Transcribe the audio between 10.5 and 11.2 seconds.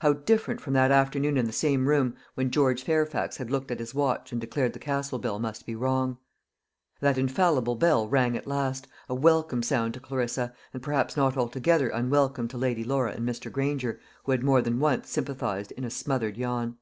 and perhaps